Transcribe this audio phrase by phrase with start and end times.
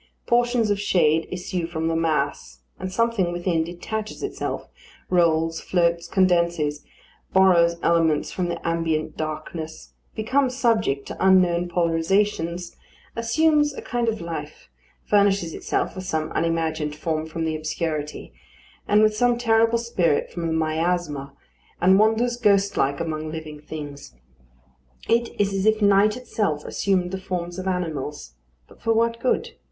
[0.25, 4.67] Portions of shade issue from the mass, and something within detaches itself,
[5.11, 6.83] rolls, floats, condenses,
[7.33, 12.75] borrows elements from the ambient darkness, becomes subject to unknown polarisations,
[13.15, 14.71] assumes a kind of life,
[15.05, 18.33] furnishes itself with some unimagined form from the obscurity,
[18.87, 21.31] and with some terrible spirit from the miasma,
[21.79, 24.15] and wanders ghostlike among living things.
[25.07, 28.33] It is as if night itself assumed the forms of animals.
[28.67, 29.51] But for what good?